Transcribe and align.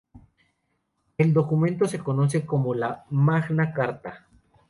El 1.19 1.31
documento 1.31 1.85
se 1.85 1.99
conoce 1.99 2.43
como 2.43 2.73
la 2.73 3.05
"Magna 3.11 3.71
Carta". 3.71 4.25